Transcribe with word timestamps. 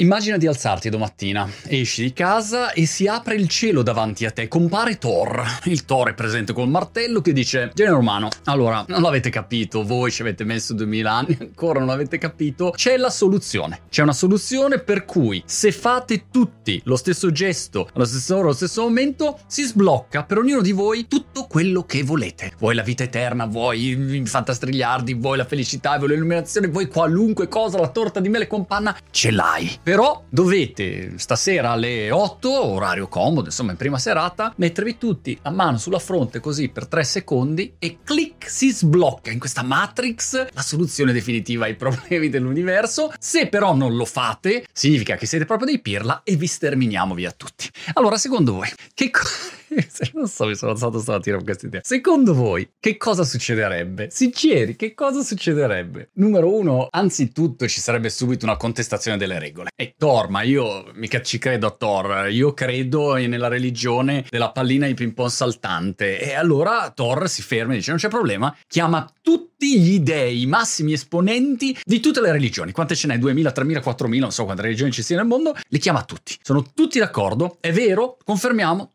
Immagina 0.00 0.38
di 0.38 0.46
alzarti 0.46 0.88
domattina, 0.88 1.46
esci 1.66 2.04
di 2.04 2.14
casa 2.14 2.72
e 2.72 2.86
si 2.86 3.06
apre 3.06 3.34
il 3.34 3.48
cielo 3.48 3.82
davanti 3.82 4.24
a 4.24 4.30
te, 4.30 4.48
compare 4.48 4.96
Thor. 4.96 5.44
Il 5.64 5.84
Thor 5.84 6.08
è 6.08 6.14
presente 6.14 6.54
col 6.54 6.70
martello 6.70 7.20
che 7.20 7.34
dice: 7.34 7.70
Genere 7.74 7.96
umano, 7.96 8.30
allora, 8.44 8.82
non 8.88 9.02
l'avete 9.02 9.28
capito, 9.28 9.84
voi 9.84 10.10
ci 10.10 10.22
avete 10.22 10.42
messo 10.44 10.72
2000 10.72 11.12
anni, 11.12 11.36
ancora 11.38 11.80
non 11.80 11.88
l'avete 11.88 12.16
capito. 12.16 12.70
C'è 12.70 12.96
la 12.96 13.10
soluzione. 13.10 13.80
C'è 13.90 14.00
una 14.00 14.14
soluzione 14.14 14.78
per 14.78 15.04
cui 15.04 15.42
se 15.44 15.70
fate 15.70 16.28
tutti 16.30 16.80
lo 16.84 16.96
stesso 16.96 17.30
gesto, 17.30 17.86
allo 17.92 18.06
stesso 18.06 18.36
ora, 18.36 18.44
allo 18.44 18.54
stesso 18.54 18.80
momento, 18.80 19.38
si 19.48 19.64
sblocca 19.64 20.22
per 20.22 20.38
ognuno 20.38 20.62
di 20.62 20.72
voi 20.72 21.08
tutto 21.08 21.44
quello 21.44 21.84
che 21.84 22.04
volete. 22.04 22.54
Vuoi 22.58 22.74
la 22.74 22.82
vita 22.82 23.02
eterna, 23.02 23.44
vuoi 23.44 24.14
i 24.14 24.24
fantastrigliardi, 24.24 25.12
vuoi 25.12 25.36
la 25.36 25.44
felicità, 25.44 25.98
vuoi 25.98 26.12
l'illuminazione, 26.12 26.68
vuoi 26.68 26.86
qualunque 26.86 27.48
cosa, 27.48 27.78
la 27.78 27.90
torta 27.90 28.20
di 28.20 28.30
mele 28.30 28.46
con 28.46 28.64
panna, 28.64 28.96
ce 29.10 29.30
l'hai. 29.30 29.70
Però 29.90 30.22
dovete 30.28 31.14
stasera 31.16 31.72
alle 31.72 32.12
8, 32.12 32.64
orario 32.64 33.08
comodo, 33.08 33.46
insomma 33.46 33.72
in 33.72 33.76
prima 33.76 33.98
serata, 33.98 34.52
mettervi 34.54 34.96
tutti 34.96 35.36
a 35.42 35.50
mano 35.50 35.78
sulla 35.78 35.98
fronte 35.98 36.38
così 36.38 36.68
per 36.68 36.86
3 36.86 37.02
secondi 37.02 37.74
e 37.76 37.98
clic 38.04 38.48
si 38.48 38.70
sblocca 38.70 39.32
in 39.32 39.40
questa 39.40 39.64
matrix 39.64 40.46
la 40.52 40.62
soluzione 40.62 41.12
definitiva 41.12 41.64
ai 41.64 41.74
problemi 41.74 42.28
dell'universo. 42.28 43.12
Se 43.18 43.48
però 43.48 43.74
non 43.74 43.96
lo 43.96 44.04
fate, 44.04 44.64
significa 44.72 45.16
che 45.16 45.26
siete 45.26 45.44
proprio 45.44 45.66
dei 45.66 45.80
pirla 45.80 46.20
e 46.22 46.36
vi 46.36 46.46
sterminiamo 46.46 47.12
via 47.12 47.32
tutti. 47.32 47.68
Allora, 47.94 48.16
secondo 48.16 48.52
voi, 48.52 48.68
che 48.94 49.10
cosa... 49.10 49.58
non 50.14 50.26
so, 50.26 50.46
mi 50.46 50.54
sono 50.54 50.72
alzato 50.72 50.98
stamattina 50.98 51.36
con 51.36 51.44
questa 51.44 51.66
idea. 51.66 51.80
Secondo 51.84 52.34
voi, 52.34 52.72
che 52.78 52.96
cosa 52.96 53.24
succederebbe? 53.24 54.08
Sinceri, 54.10 54.76
che 54.76 54.94
cosa 54.94 55.22
succederebbe? 55.22 56.10
Numero 56.14 56.54
uno, 56.54 56.88
anzitutto 56.90 57.68
ci 57.68 57.80
sarebbe 57.80 58.10
subito 58.10 58.44
una 58.44 58.56
contestazione 58.56 59.16
delle 59.16 59.38
regole. 59.38 59.70
E 59.76 59.94
Thor, 59.96 60.28
ma 60.28 60.42
io 60.42 60.90
mica 60.94 61.22
ci 61.22 61.38
credo 61.38 61.66
a 61.66 61.70
Thor, 61.70 62.28
io 62.30 62.52
credo 62.52 63.14
nella 63.14 63.48
religione 63.48 64.24
della 64.28 64.50
pallina 64.50 64.86
di 64.86 64.94
ping 64.94 65.12
pong 65.12 65.28
saltante. 65.28 66.20
E 66.20 66.34
allora 66.34 66.90
Thor 66.94 67.28
si 67.28 67.42
ferma 67.42 67.72
e 67.72 67.76
dice: 67.76 67.90
Non 67.90 67.98
c'è 67.98 68.08
problema, 68.08 68.54
chiama 68.66 69.08
tutti 69.22 69.49
gli 69.66 70.00
dei, 70.00 70.46
massimi 70.46 70.92
esponenti 70.92 71.76
di 71.84 72.00
tutte 72.00 72.20
le 72.20 72.32
religioni. 72.32 72.72
Quante 72.72 72.94
ce 72.94 73.06
n'è? 73.06 73.18
2000, 73.18 73.52
3000, 73.52 73.80
4000, 73.80 74.22
non 74.22 74.32
so 74.32 74.44
quante 74.44 74.62
religioni 74.62 74.92
ci 74.92 75.02
siano 75.02 75.22
nel 75.22 75.30
mondo. 75.30 75.56
Li 75.68 75.78
chiama 75.78 76.02
tutti. 76.04 76.36
Sono 76.42 76.64
tutti 76.74 76.98
d'accordo? 76.98 77.58
È 77.60 77.72
vero? 77.72 78.16
Confermiamo? 78.24 78.92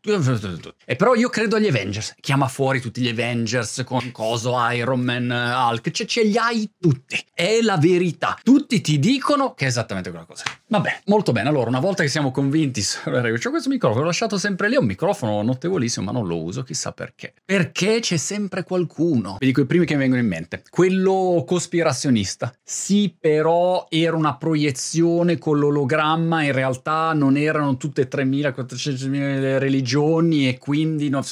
E 0.84 0.96
però 0.96 1.14
io 1.14 1.28
credo 1.28 1.56
agli 1.56 1.66
Avengers. 1.66 2.14
Chiama 2.20 2.48
fuori 2.48 2.80
tutti 2.80 3.00
gli 3.00 3.08
Avengers 3.08 3.82
con 3.84 4.10
Coso, 4.12 4.56
Iron 4.70 5.00
Man, 5.00 5.30
Hulk. 5.30 5.90
Cioè, 5.90 6.06
ce 6.06 6.24
li 6.24 6.36
hai 6.36 6.70
tutti. 6.78 7.22
È 7.32 7.60
la 7.62 7.76
verità. 7.76 8.38
Tutti 8.42 8.80
ti 8.80 8.98
dicono 8.98 9.54
che 9.54 9.64
è 9.64 9.68
esattamente 9.68 10.10
quella 10.10 10.24
cosa. 10.24 10.44
Vabbè, 10.68 11.02
molto 11.06 11.32
bene. 11.32 11.48
Allora, 11.48 11.68
una 11.68 11.80
volta 11.80 12.02
che 12.02 12.08
siamo 12.08 12.30
convinti, 12.30 12.82
c'ho 13.04 13.50
questo 13.50 13.68
microfono, 13.68 14.00
l'ho 14.00 14.06
lasciato 14.06 14.38
sempre 14.38 14.68
lì. 14.68 14.74
È 14.74 14.78
un 14.78 14.86
microfono 14.86 15.42
notevolissimo, 15.42 16.06
ma 16.06 16.12
non 16.12 16.26
lo 16.26 16.42
uso, 16.42 16.62
chissà 16.62 16.92
perché. 16.92 17.32
Perché 17.44 18.00
c'è 18.00 18.16
sempre 18.16 18.64
qualcuno. 18.64 19.36
Vi 19.38 19.46
dico 19.46 19.60
i 19.60 19.66
primi 19.66 19.84
che 19.84 19.94
mi 19.94 20.00
vengono 20.00 20.20
in 20.20 20.28
mente. 20.28 20.55
Quello 20.70 21.44
cospirazionista. 21.46 22.54
Sì, 22.62 23.14
però 23.18 23.86
era 23.88 24.16
una 24.16 24.36
proiezione 24.36 25.38
con 25.38 25.58
l'ologramma. 25.58 26.42
In 26.42 26.52
realtà 26.52 27.12
non 27.12 27.36
erano 27.36 27.76
tutte 27.76 28.08
3.000, 28.08 28.54
400.000 28.56 29.58
religioni 29.58 30.48
e 30.48 30.58
quindi 30.58 31.08
non 31.08 31.22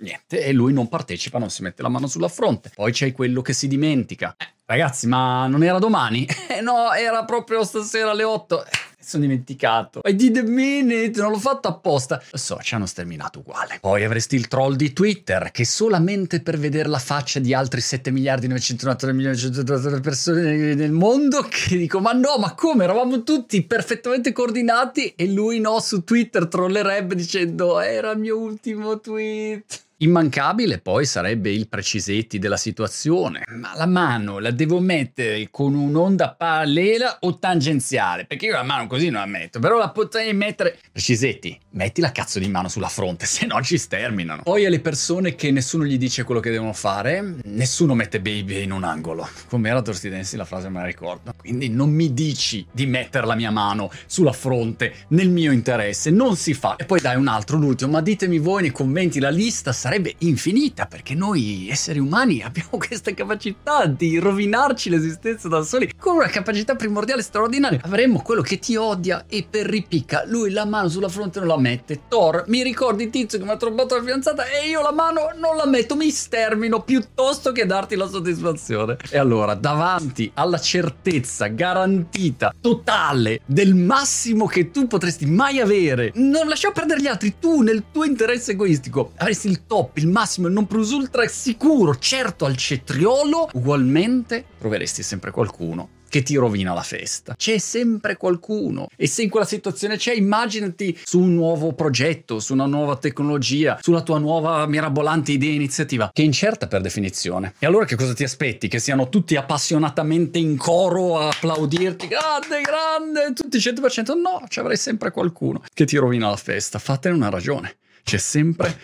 niente. 0.00 0.42
E 0.44 0.52
lui 0.52 0.72
non 0.72 0.88
partecipa, 0.88 1.38
non 1.38 1.50
si 1.50 1.62
mette 1.62 1.82
la 1.82 1.88
mano 1.88 2.06
sulla 2.06 2.28
fronte. 2.28 2.70
Poi 2.74 2.92
c'è 2.92 3.12
quello 3.12 3.42
che 3.42 3.52
si 3.52 3.68
dimentica. 3.68 4.34
Eh, 4.38 4.46
ragazzi, 4.66 5.06
ma 5.06 5.46
non 5.46 5.62
era 5.62 5.78
domani? 5.78 6.26
Eh 6.52 6.60
no, 6.60 6.92
era 6.92 7.24
proprio 7.24 7.64
stasera 7.64 8.10
alle 8.10 8.24
8. 8.24 8.64
Sono 9.02 9.24
dimenticato. 9.24 10.00
I 10.04 10.14
did 10.14 10.36
a 10.36 10.42
minute, 10.42 11.20
non 11.20 11.32
l'ho 11.32 11.38
fatto 11.38 11.68
apposta. 11.68 12.22
Lo 12.30 12.38
so, 12.38 12.58
ci 12.62 12.74
hanno 12.74 12.86
sterminato 12.86 13.40
uguale. 13.40 13.78
Poi 13.80 14.04
avresti 14.04 14.36
il 14.36 14.46
troll 14.46 14.74
di 14.74 14.92
Twitter, 14.92 15.50
che 15.50 15.64
solamente 15.64 16.40
per 16.40 16.56
vedere 16.56 16.88
la 16.88 16.98
faccia 16.98 17.40
di 17.40 17.52
altri 17.52 17.80
7 17.80 18.10
miliardi 18.10 18.46
993 18.46 19.12
milioni 19.12 20.00
persone 20.00 20.74
nel 20.74 20.92
mondo, 20.92 21.42
che 21.48 21.76
dico, 21.76 22.00
ma 22.00 22.12
no, 22.12 22.36
ma 22.38 22.54
come? 22.54 22.84
Eravamo 22.84 23.22
tutti 23.24 23.62
perfettamente 23.62 24.32
coordinati 24.32 25.14
e 25.16 25.26
lui 25.28 25.58
no, 25.58 25.80
su 25.80 26.04
Twitter 26.04 26.46
trollerebbe 26.46 27.14
dicendo, 27.14 27.80
era 27.80 28.12
il 28.12 28.18
mio 28.18 28.38
ultimo 28.38 29.00
tweet. 29.00 29.90
Immancabile 30.02 30.78
poi 30.78 31.06
sarebbe 31.06 31.52
il 31.52 31.68
precisetti 31.68 32.40
della 32.40 32.56
situazione, 32.56 33.44
ma 33.50 33.72
la 33.76 33.86
mano 33.86 34.40
la 34.40 34.50
devo 34.50 34.80
mettere 34.80 35.46
con 35.48 35.76
un'onda 35.76 36.34
parallela 36.36 37.18
o 37.20 37.38
tangenziale? 37.38 38.24
Perché 38.24 38.46
io 38.46 38.54
la 38.54 38.64
mano 38.64 38.88
così 38.88 39.10
non 39.10 39.20
la 39.20 39.26
metto, 39.26 39.60
però 39.60 39.78
la 39.78 39.90
potrei 39.90 40.34
mettere... 40.34 40.76
Precisetti, 40.90 41.56
metti 41.70 42.00
la 42.00 42.10
cazzo 42.10 42.40
di 42.40 42.48
mano 42.48 42.66
sulla 42.66 42.88
fronte, 42.88 43.26
se 43.30 43.46
no 43.46 43.62
ci 43.62 43.78
sterminano. 43.78 44.42
Poi 44.42 44.66
alle 44.66 44.80
persone 44.80 45.36
che 45.36 45.52
nessuno 45.52 45.84
gli 45.84 45.96
dice 45.96 46.24
quello 46.24 46.40
che 46.40 46.50
devono 46.50 46.72
fare, 46.72 47.36
nessuno 47.44 47.94
mette 47.94 48.20
baby 48.20 48.64
in 48.64 48.72
un 48.72 48.82
angolo. 48.82 49.28
Come 49.46 49.68
era 49.68 49.82
Tosti 49.82 50.08
Densi 50.08 50.36
la 50.36 50.44
frase 50.44 50.68
me 50.68 50.80
la 50.80 50.86
ricordo. 50.86 51.32
Quindi 51.36 51.68
non 51.68 51.90
mi 51.90 52.12
dici 52.12 52.66
di 52.72 52.86
mettere 52.86 53.24
la 53.24 53.36
mia 53.36 53.52
mano 53.52 53.88
sulla 54.06 54.32
fronte 54.32 54.94
nel 55.10 55.28
mio 55.28 55.52
interesse, 55.52 56.10
non 56.10 56.34
si 56.34 56.54
fa. 56.54 56.74
E 56.74 56.86
poi 56.86 57.00
dai 57.00 57.14
un 57.14 57.28
altro, 57.28 57.56
l'ultimo, 57.56 57.92
ma 57.92 58.00
ditemi 58.00 58.38
voi 58.38 58.62
nei 58.62 58.72
commenti 58.72 59.20
la 59.20 59.30
lista 59.30 59.70
sarebbe 59.72 59.90
sarebbe 59.92 60.14
infinita 60.18 60.86
perché 60.86 61.14
noi 61.14 61.68
esseri 61.68 61.98
umani 61.98 62.40
abbiamo 62.42 62.78
questa 62.78 63.12
capacità 63.12 63.84
di 63.84 64.18
rovinarci 64.18 64.88
l'esistenza 64.88 65.48
da 65.48 65.62
soli 65.62 65.92
con 65.98 66.16
una 66.16 66.28
capacità 66.28 66.74
primordiale 66.74 67.20
straordinaria. 67.20 67.80
Avremmo 67.82 68.22
quello 68.22 68.40
che 68.40 68.58
ti 68.58 68.76
odia 68.76 69.26
e 69.28 69.46
per 69.48 69.66
ripicca 69.66 70.24
lui 70.26 70.50
la 70.50 70.64
mano 70.64 70.88
sulla 70.88 71.08
fronte 71.08 71.40
non 71.40 71.48
la 71.48 71.58
mette. 71.58 72.00
Thor, 72.08 72.44
mi 72.46 72.62
ricordi 72.62 73.10
tizio 73.10 73.38
che 73.38 73.44
mi 73.44 73.50
ha 73.50 73.56
trovato 73.56 73.94
la 73.94 74.00
fidanzata 74.00 74.46
e 74.46 74.68
io 74.68 74.80
la 74.80 74.92
mano 74.92 75.30
non 75.38 75.56
la 75.56 75.66
metto, 75.66 75.94
mi 75.94 76.10
stermino 76.10 76.82
piuttosto 76.82 77.52
che 77.52 77.66
darti 77.66 77.94
la 77.94 78.08
soddisfazione. 78.08 78.96
E 79.10 79.18
allora, 79.18 79.54
davanti 79.54 80.30
alla 80.34 80.58
certezza 80.58 81.48
garantita, 81.48 82.54
totale, 82.60 83.40
del 83.44 83.74
massimo 83.74 84.46
che 84.46 84.70
tu 84.70 84.86
potresti 84.86 85.26
mai 85.26 85.60
avere, 85.60 86.12
non 86.14 86.48
lasciamo 86.48 86.72
perdere 86.72 87.00
gli 87.00 87.06
altri, 87.06 87.34
tu 87.38 87.60
nel 87.60 87.84
tuo 87.92 88.04
interesse 88.04 88.52
egoistico 88.52 89.12
avresti 89.16 89.48
il 89.48 89.66
top 89.66 89.81
top, 89.82 89.96
il 89.98 90.08
massimo, 90.08 90.46
il 90.46 90.52
non 90.52 90.66
plus 90.66 90.90
ultra 90.90 91.26
sicuro, 91.26 91.96
certo 91.96 92.44
al 92.44 92.56
cetriolo, 92.56 93.50
ugualmente 93.54 94.44
troveresti 94.58 95.02
sempre 95.02 95.30
qualcuno 95.30 96.00
che 96.12 96.22
ti 96.22 96.36
rovina 96.36 96.74
la 96.74 96.82
festa. 96.82 97.34
C'è 97.34 97.56
sempre 97.56 98.18
qualcuno. 98.18 98.86
E 98.96 99.06
se 99.06 99.22
in 99.22 99.30
quella 99.30 99.46
situazione 99.46 99.96
c'è, 99.96 100.12
immaginati 100.12 100.94
su 101.02 101.18
un 101.18 101.34
nuovo 101.34 101.72
progetto, 101.72 102.38
su 102.38 102.52
una 102.52 102.66
nuova 102.66 102.96
tecnologia, 102.96 103.78
sulla 103.80 104.02
tua 104.02 104.18
nuova 104.18 104.66
mirabolante 104.66 105.32
idea 105.32 105.52
iniziativa, 105.52 106.10
che 106.12 106.20
è 106.20 106.26
incerta 106.26 106.66
per 106.66 106.82
definizione. 106.82 107.54
E 107.58 107.64
allora 107.64 107.86
che 107.86 107.96
cosa 107.96 108.12
ti 108.12 108.24
aspetti? 108.24 108.68
Che 108.68 108.78
siano 108.78 109.08
tutti 109.08 109.36
appassionatamente 109.36 110.38
in 110.38 110.58
coro 110.58 111.18
a 111.18 111.28
applaudirti? 111.28 112.08
Grande, 112.08 112.60
grande, 112.60 113.32
tutti 113.32 113.56
100%? 113.56 114.14
No, 114.14 114.44
ci 114.48 114.60
avrai 114.60 114.76
sempre 114.76 115.12
qualcuno 115.12 115.62
che 115.72 115.86
ti 115.86 115.96
rovina 115.96 116.28
la 116.28 116.36
festa. 116.36 116.78
Fatene 116.78 117.14
una 117.14 117.30
ragione. 117.30 117.76
C'è 118.02 118.18
sempre 118.18 118.76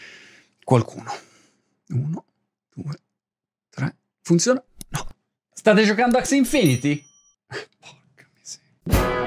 qualcuno. 0.68 1.10
Uno, 1.88 2.24
due, 2.74 2.94
tre. 3.70 3.96
Funziona? 4.20 4.62
No. 4.90 5.06
State 5.50 5.82
giocando 5.84 6.18
Axe 6.18 6.36
Infinity? 6.36 7.02
Porca 7.80 8.28
miseria. 8.34 9.17